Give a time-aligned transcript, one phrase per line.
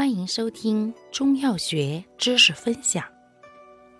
[0.00, 3.04] 欢迎收听中药学知识分享。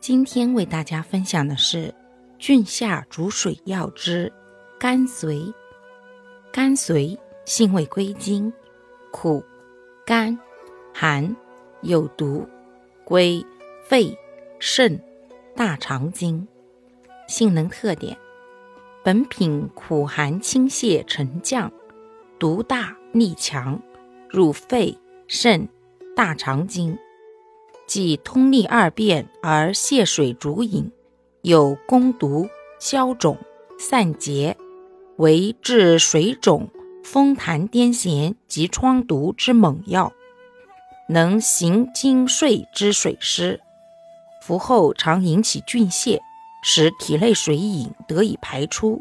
[0.00, 1.94] 今天为大家分享的是
[2.38, 4.32] 郡下逐水药之
[4.78, 5.52] 甘遂。
[6.50, 8.50] 甘遂性味归经：
[9.12, 9.44] 苦、
[10.06, 10.38] 甘、
[10.94, 11.36] 寒，
[11.82, 12.48] 有毒，
[13.04, 13.44] 归
[13.84, 14.16] 肺、
[14.58, 14.98] 肾、
[15.54, 16.48] 大肠经。
[17.28, 18.16] 性能特点：
[19.04, 21.70] 本品苦寒清泻沉降，
[22.38, 23.78] 毒大力强，
[24.30, 24.96] 入肺、
[25.28, 25.68] 肾。
[26.20, 26.98] 大肠经，
[27.86, 30.92] 即通利二便而泻水逐饮，
[31.40, 32.46] 有攻毒、
[32.78, 33.38] 消肿、
[33.78, 34.54] 散结，
[35.16, 36.68] 为治水肿、
[37.02, 40.12] 风痰癫痫及疮毒之猛药，
[41.08, 43.62] 能行经睡之水湿。
[44.42, 46.20] 服后常引起菌泻，
[46.62, 49.00] 使体内水饮得以排出。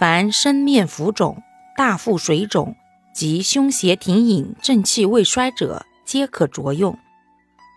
[0.00, 1.42] 凡身面浮肿、
[1.76, 2.74] 大腹水肿
[3.12, 5.84] 及胸胁停饮、正气未衰者。
[6.08, 6.98] 皆可着用。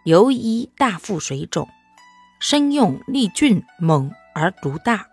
[0.06, 1.68] 尤医大腹水肿，
[2.40, 5.06] 生用利菌猛而毒大，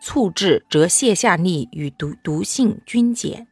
[0.00, 3.48] 促治则泻下利与毒毒性均减。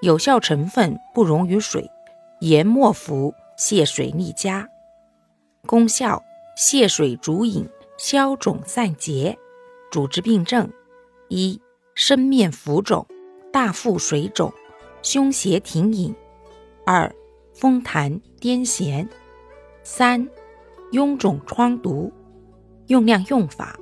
[0.00, 1.90] 有效成分不溶于水，
[2.40, 4.66] 研末服泻水利佳。
[5.66, 6.22] 功效：
[6.56, 9.38] 泻水逐饮，消肿散结。
[9.90, 10.72] 主治病症：
[11.28, 11.60] 一、
[11.94, 13.06] 身面浮肿、
[13.52, 14.50] 大腹水肿、
[15.02, 16.14] 胸胁停饮；
[16.86, 17.14] 二、
[17.60, 19.06] 风痰癫痫，
[19.82, 20.26] 三
[20.92, 22.10] 臃肿疮毒，
[22.86, 23.78] 用量用法，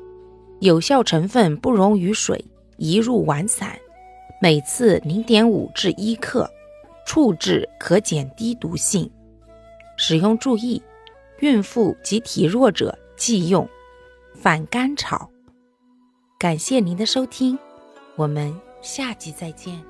[0.58, 2.44] 有效成分不溶于水，
[2.76, 3.78] 宜入丸散，
[4.42, 6.50] 每次零点五至一克，
[7.06, 9.08] 处置可减低毒性。
[9.96, 10.82] 使用注意：
[11.38, 13.68] 孕妇及体弱者忌用，
[14.34, 15.30] 反甘草。
[16.36, 17.56] 感谢您的收听，
[18.16, 19.80] 我们下集再见。